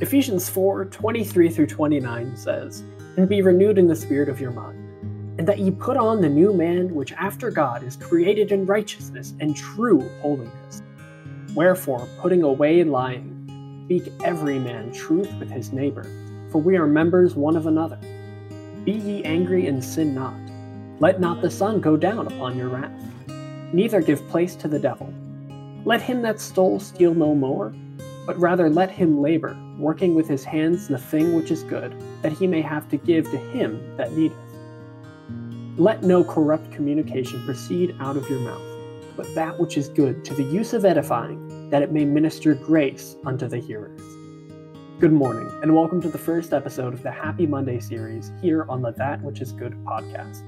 Ephesians 0.00 0.48
4 0.48 0.86
23 0.86 1.50
through 1.50 1.66
29 1.66 2.34
says, 2.34 2.82
And 3.18 3.28
be 3.28 3.42
renewed 3.42 3.76
in 3.76 3.86
the 3.86 3.94
spirit 3.94 4.30
of 4.30 4.40
your 4.40 4.50
mind, 4.50 4.78
and 5.38 5.46
that 5.46 5.58
ye 5.58 5.70
put 5.70 5.98
on 5.98 6.22
the 6.22 6.28
new 6.28 6.54
man 6.54 6.94
which 6.94 7.12
after 7.12 7.50
God 7.50 7.82
is 7.82 7.96
created 7.96 8.50
in 8.50 8.64
righteousness 8.64 9.34
and 9.40 9.54
true 9.54 10.00
holiness. 10.22 10.82
Wherefore, 11.54 12.08
putting 12.18 12.42
away 12.42 12.82
lying, 12.82 13.84
speak 13.84 14.10
every 14.24 14.58
man 14.58 14.90
truth 14.90 15.30
with 15.38 15.50
his 15.50 15.70
neighbor, 15.70 16.04
for 16.50 16.62
we 16.62 16.78
are 16.78 16.86
members 16.86 17.34
one 17.34 17.56
of 17.56 17.66
another. 17.66 17.98
Be 18.86 18.92
ye 18.92 19.22
angry 19.24 19.66
and 19.66 19.84
sin 19.84 20.14
not. 20.14 20.40
Let 21.00 21.20
not 21.20 21.42
the 21.42 21.50
sun 21.50 21.78
go 21.82 21.98
down 21.98 22.26
upon 22.26 22.56
your 22.56 22.68
wrath. 22.68 22.90
Neither 23.74 24.00
give 24.00 24.26
place 24.28 24.56
to 24.56 24.68
the 24.68 24.78
devil. 24.78 25.12
Let 25.84 26.00
him 26.00 26.22
that 26.22 26.40
stole 26.40 26.80
steal 26.80 27.12
no 27.12 27.34
more, 27.34 27.74
but 28.26 28.38
rather 28.38 28.68
let 28.68 28.90
him 28.90 29.20
labor, 29.20 29.56
working 29.78 30.14
with 30.14 30.28
his 30.28 30.44
hands 30.44 30.88
the 30.88 30.98
thing 30.98 31.34
which 31.34 31.50
is 31.50 31.62
good, 31.62 31.94
that 32.22 32.32
he 32.32 32.46
may 32.46 32.60
have 32.60 32.88
to 32.88 32.96
give 32.96 33.30
to 33.30 33.38
him 33.38 33.96
that 33.96 34.12
needeth. 34.12 34.36
Let 35.76 36.02
no 36.02 36.22
corrupt 36.22 36.70
communication 36.70 37.44
proceed 37.44 37.96
out 38.00 38.16
of 38.16 38.28
your 38.28 38.40
mouth, 38.40 38.62
but 39.16 39.34
that 39.34 39.58
which 39.58 39.76
is 39.78 39.88
good 39.88 40.24
to 40.26 40.34
the 40.34 40.42
use 40.42 40.74
of 40.74 40.84
edifying, 40.84 41.70
that 41.70 41.82
it 41.82 41.92
may 41.92 42.04
minister 42.04 42.54
grace 42.54 43.16
unto 43.24 43.48
the 43.48 43.58
hearers. 43.58 44.00
Good 44.98 45.12
morning, 45.12 45.50
and 45.62 45.74
welcome 45.74 46.02
to 46.02 46.10
the 46.10 46.18
first 46.18 46.52
episode 46.52 46.92
of 46.92 47.02
the 47.02 47.10
Happy 47.10 47.46
Monday 47.46 47.80
series 47.80 48.30
here 48.42 48.66
on 48.68 48.82
the 48.82 48.92
That 48.92 49.22
Which 49.22 49.40
Is 49.40 49.52
Good 49.52 49.72
podcast. 49.84 50.42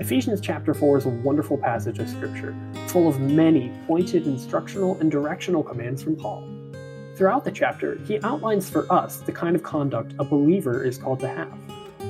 Ephesians 0.00 0.40
chapter 0.40 0.72
4 0.72 0.98
is 0.98 1.06
a 1.06 1.10
wonderful 1.10 1.58
passage 1.58 1.98
of 1.98 2.08
scripture, 2.08 2.56
full 2.86 3.08
of 3.08 3.20
many 3.20 3.70
pointed 3.86 4.26
instructional 4.26 4.98
and 5.00 5.10
directional 5.10 5.62
commands 5.62 6.02
from 6.02 6.16
Paul. 6.16 6.55
Throughout 7.16 7.44
the 7.44 7.50
chapter, 7.50 7.98
he 8.04 8.20
outlines 8.24 8.68
for 8.68 8.92
us 8.92 9.20
the 9.20 9.32
kind 9.32 9.56
of 9.56 9.62
conduct 9.62 10.12
a 10.18 10.24
believer 10.24 10.84
is 10.84 10.98
called 10.98 11.18
to 11.20 11.28
have. 11.28 11.50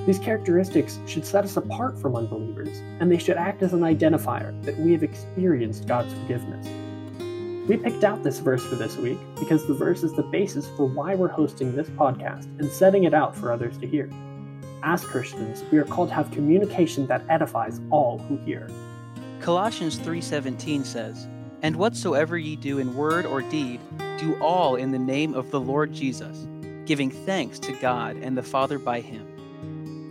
These 0.05 0.19
characteristics 0.19 0.99
should 1.07 1.25
set 1.25 1.45
us 1.45 1.57
apart 1.57 1.97
from 1.97 2.17
unbelievers, 2.17 2.79
and 2.99 3.09
they 3.09 3.19
should 3.19 3.37
act 3.37 3.63
as 3.63 3.73
an 3.73 3.83
identifier 3.83 4.61
that 4.65 4.77
we 4.77 4.91
have 4.91 5.05
experienced 5.05 5.87
God's 5.87 6.13
forgiveness. 6.13 6.67
We 7.69 7.77
picked 7.77 8.03
out 8.03 8.25
this 8.25 8.41
verse 8.41 8.67
for 8.67 8.75
this 8.75 8.97
week 8.97 9.19
because 9.39 9.65
the 9.69 9.75
verse 9.75 10.03
is 10.03 10.13
the 10.13 10.25
basis 10.25 10.67
for 10.77 10.87
why 10.87 11.15
we're 11.15 11.29
hosting 11.29 11.77
this 11.77 11.89
podcast 11.91 12.47
and 12.59 12.69
setting 12.69 13.05
it 13.05 13.15
out 13.15 13.37
for 13.37 13.53
others 13.53 13.79
to 13.79 13.87
hear. 13.87 14.11
As 14.83 15.05
Christians, 15.05 15.63
we 15.71 15.79
are 15.79 15.85
called 15.85 16.09
to 16.09 16.15
have 16.17 16.33
communication 16.33 17.07
that 17.07 17.23
edifies 17.29 17.81
all 17.91 18.19
who 18.19 18.39
hear. 18.39 18.69
Colossians 19.41 19.99
3:17 19.99 20.83
says, 20.83 21.29
"And 21.63 21.77
whatsoever 21.77 22.37
ye 22.37 22.57
do 22.57 22.81
in 22.81 22.97
word 22.97 23.25
or 23.25 23.41
deed, 23.43 23.79
do 24.19 24.35
all 24.41 24.77
in 24.77 24.91
the 24.91 24.99
name 24.99 25.35
of 25.35 25.51
the 25.51 25.61
Lord 25.61 25.93
Jesus, 25.93 26.47
giving 26.85 27.11
thanks 27.11 27.59
to 27.61 27.73
God 27.73 28.17
and 28.17 28.37
the 28.37 28.43
Father 28.43 28.79
by 28.79 29.01
him." 29.01 29.27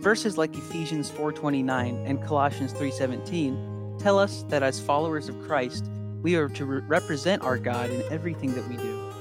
Verses 0.00 0.38
like 0.38 0.56
Ephesians 0.56 1.10
4:29 1.10 1.96
and 2.06 2.22
Colossians 2.22 2.72
3:17 2.72 3.98
tell 3.98 4.18
us 4.18 4.44
that 4.48 4.62
as 4.62 4.78
followers 4.78 5.28
of 5.28 5.40
Christ, 5.46 5.90
we 6.22 6.36
are 6.36 6.48
to 6.50 6.64
re- 6.64 6.80
represent 6.86 7.42
our 7.42 7.58
God 7.58 7.90
in 7.90 8.02
everything 8.10 8.54
that 8.54 8.68
we 8.68 8.76
do. 8.76 9.12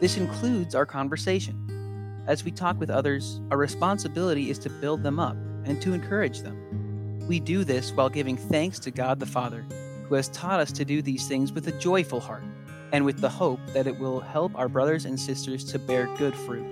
This 0.00 0.16
includes 0.16 0.74
our 0.74 0.86
conversation. 0.86 1.54
As 2.26 2.44
we 2.44 2.50
talk 2.50 2.78
with 2.78 2.90
others, 2.90 3.40
our 3.50 3.56
responsibility 3.56 4.50
is 4.50 4.58
to 4.60 4.70
build 4.70 5.02
them 5.02 5.18
up 5.18 5.36
and 5.64 5.80
to 5.80 5.94
encourage 5.94 6.40
them. 6.40 7.26
We 7.28 7.40
do 7.40 7.64
this 7.64 7.92
while 7.92 8.08
giving 8.08 8.36
thanks 8.36 8.78
to 8.80 8.90
God 8.90 9.20
the 9.20 9.26
Father, 9.26 9.64
who 10.08 10.14
has 10.16 10.28
taught 10.28 10.60
us 10.60 10.72
to 10.72 10.84
do 10.84 11.02
these 11.02 11.26
things 11.26 11.52
with 11.52 11.66
a 11.68 11.78
joyful 11.78 12.20
heart 12.20 12.44
and 12.92 13.04
with 13.04 13.20
the 13.20 13.28
hope 13.28 13.60
that 13.72 13.86
it 13.86 13.98
will 13.98 14.20
help 14.20 14.56
our 14.56 14.68
brothers 14.68 15.04
and 15.04 15.18
sisters 15.18 15.64
to 15.64 15.78
bear 15.78 16.08
good 16.16 16.34
fruit. 16.34 16.66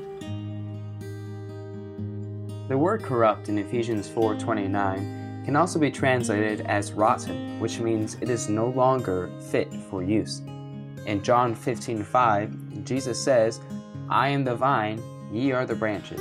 The 2.68 2.78
word 2.78 3.02
corrupt 3.02 3.48
in 3.48 3.58
Ephesians 3.58 4.08
4:29 4.08 5.44
can 5.44 5.56
also 5.56 5.78
be 5.78 5.90
translated 5.90 6.62
as 6.62 6.92
rotten, 6.92 7.60
which 7.60 7.78
means 7.78 8.16
it 8.20 8.30
is 8.30 8.48
no 8.48 8.68
longer 8.68 9.30
fit 9.50 9.72
for 9.90 10.02
use. 10.02 10.40
In 11.06 11.22
John 11.22 11.54
15:5, 11.54 12.84
Jesus 12.84 13.22
says, 13.22 13.60
"I 14.08 14.28
am 14.28 14.44
the 14.44 14.54
vine, 14.54 15.02
Ye 15.34 15.50
are 15.50 15.66
the 15.66 15.74
branches. 15.74 16.20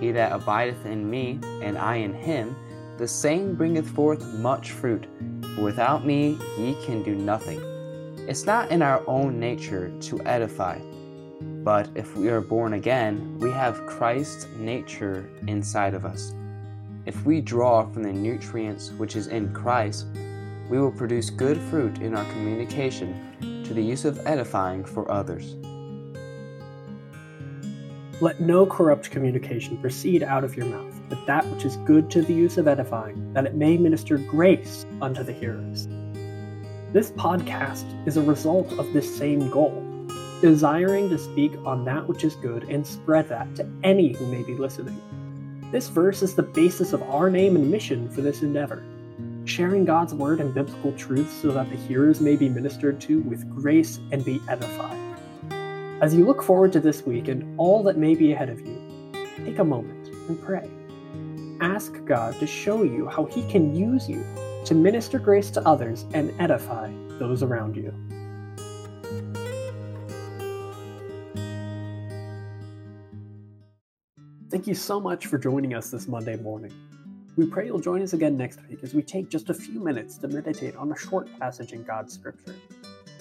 He 0.00 0.12
that 0.12 0.30
abideth 0.30 0.86
in 0.86 1.10
me, 1.10 1.40
and 1.60 1.76
I 1.76 1.96
in 1.96 2.14
him, 2.14 2.54
the 2.98 3.08
same 3.08 3.56
bringeth 3.56 3.88
forth 3.88 4.24
much 4.34 4.70
fruit. 4.70 5.06
Without 5.60 6.06
me 6.06 6.38
ye 6.56 6.76
can 6.84 7.02
do 7.02 7.16
nothing. 7.16 7.73
It's 8.26 8.46
not 8.46 8.70
in 8.70 8.80
our 8.80 9.02
own 9.06 9.38
nature 9.38 9.92
to 10.00 10.20
edify, 10.22 10.78
but 11.62 11.90
if 11.94 12.16
we 12.16 12.30
are 12.30 12.40
born 12.40 12.72
again, 12.72 13.38
we 13.38 13.50
have 13.50 13.84
Christ's 13.84 14.46
nature 14.56 15.28
inside 15.46 15.92
of 15.92 16.06
us. 16.06 16.32
If 17.04 17.22
we 17.26 17.42
draw 17.42 17.84
from 17.86 18.02
the 18.02 18.12
nutrients 18.14 18.92
which 18.92 19.14
is 19.14 19.26
in 19.26 19.52
Christ, 19.52 20.06
we 20.70 20.78
will 20.78 20.90
produce 20.90 21.28
good 21.28 21.58
fruit 21.58 21.98
in 21.98 22.14
our 22.14 22.24
communication 22.32 23.62
to 23.62 23.74
the 23.74 23.82
use 23.82 24.06
of 24.06 24.26
edifying 24.26 24.86
for 24.86 25.10
others. 25.12 25.56
Let 28.22 28.40
no 28.40 28.64
corrupt 28.64 29.10
communication 29.10 29.76
proceed 29.76 30.22
out 30.22 30.44
of 30.44 30.56
your 30.56 30.64
mouth, 30.64 30.98
but 31.10 31.26
that 31.26 31.44
which 31.48 31.66
is 31.66 31.76
good 31.78 32.10
to 32.12 32.22
the 32.22 32.32
use 32.32 32.56
of 32.56 32.68
edifying, 32.68 33.34
that 33.34 33.44
it 33.44 33.54
may 33.54 33.76
minister 33.76 34.16
grace 34.16 34.86
unto 35.02 35.22
the 35.22 35.32
hearers. 35.32 35.88
This 36.94 37.10
podcast 37.10 38.06
is 38.06 38.16
a 38.16 38.22
result 38.22 38.70
of 38.74 38.92
this 38.92 39.16
same 39.16 39.50
goal, 39.50 39.82
desiring 40.40 41.10
to 41.10 41.18
speak 41.18 41.50
on 41.66 41.84
that 41.86 42.06
which 42.06 42.22
is 42.22 42.36
good 42.36 42.70
and 42.70 42.86
spread 42.86 43.28
that 43.30 43.52
to 43.56 43.68
any 43.82 44.12
who 44.12 44.28
may 44.28 44.44
be 44.44 44.54
listening. 44.54 45.02
This 45.72 45.88
verse 45.88 46.22
is 46.22 46.36
the 46.36 46.44
basis 46.44 46.92
of 46.92 47.02
our 47.02 47.30
name 47.30 47.56
and 47.56 47.68
mission 47.68 48.08
for 48.08 48.20
this 48.20 48.42
endeavor, 48.42 48.84
sharing 49.44 49.84
God's 49.84 50.14
word 50.14 50.38
and 50.38 50.54
biblical 50.54 50.92
truths 50.92 51.32
so 51.32 51.50
that 51.50 51.68
the 51.68 51.74
hearers 51.74 52.20
may 52.20 52.36
be 52.36 52.48
ministered 52.48 53.00
to 53.00 53.22
with 53.22 53.50
grace 53.60 53.98
and 54.12 54.24
be 54.24 54.40
edified. 54.48 55.18
As 56.00 56.14
you 56.14 56.24
look 56.24 56.44
forward 56.44 56.72
to 56.74 56.80
this 56.80 57.04
week 57.04 57.26
and 57.26 57.58
all 57.58 57.82
that 57.82 57.98
may 57.98 58.14
be 58.14 58.30
ahead 58.30 58.50
of 58.50 58.60
you, 58.60 59.10
take 59.44 59.58
a 59.58 59.64
moment 59.64 60.14
and 60.28 60.40
pray. 60.40 60.70
Ask 61.60 62.04
God 62.04 62.38
to 62.38 62.46
show 62.46 62.84
you 62.84 63.08
how 63.08 63.24
He 63.24 63.42
can 63.50 63.74
use 63.74 64.08
you 64.08 64.24
to 64.64 64.74
minister 64.74 65.18
grace 65.18 65.50
to 65.50 65.66
others 65.66 66.04
and 66.14 66.32
edify 66.40 66.90
those 67.18 67.42
around 67.42 67.76
you. 67.76 67.92
Thank 74.50 74.66
you 74.66 74.74
so 74.74 75.00
much 75.00 75.26
for 75.26 75.36
joining 75.36 75.74
us 75.74 75.90
this 75.90 76.06
Monday 76.06 76.36
morning. 76.36 76.72
We 77.36 77.46
pray 77.46 77.66
you'll 77.66 77.80
join 77.80 78.00
us 78.02 78.12
again 78.12 78.36
next 78.36 78.60
week 78.68 78.78
as 78.84 78.94
we 78.94 79.02
take 79.02 79.28
just 79.28 79.50
a 79.50 79.54
few 79.54 79.80
minutes 79.80 80.16
to 80.18 80.28
meditate 80.28 80.76
on 80.76 80.92
a 80.92 80.96
short 80.96 81.28
passage 81.40 81.72
in 81.72 81.82
God's 81.82 82.14
Scripture. 82.14 82.54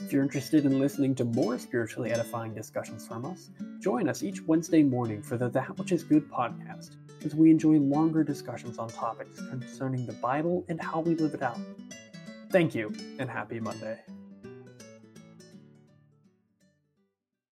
If 0.06 0.12
you're 0.12 0.22
interested 0.22 0.66
in 0.66 0.80
listening 0.80 1.16
to 1.16 1.24
more 1.24 1.58
spiritually 1.58 2.12
edifying 2.12 2.54
discussions 2.54 3.08
from 3.08 3.24
us, 3.26 3.50
join 3.80 4.10
us 4.10 4.22
each 4.22 4.42
Wednesday 4.42 4.84
morning 4.84 5.24
for 5.24 5.38
the 5.38 5.48
That 5.50 5.78
Which 5.80 5.94
Is 5.94 6.04
Good 6.04 6.30
podcast, 6.30 6.98
as 7.26 7.34
we 7.34 7.50
enjoy 7.50 7.78
longer 7.78 8.22
discussions 8.22 8.78
on 8.78 8.90
topics 8.90 9.40
concerning 9.50 10.06
the 10.06 10.14
Bible 10.14 10.66
and 10.68 10.80
how 10.80 11.00
we 11.00 11.16
live 11.16 11.34
it 11.34 11.42
out. 11.42 11.58
Thank 12.52 12.76
you, 12.76 12.94
and 13.18 13.30
happy 13.30 13.62
Monday. 13.62 13.98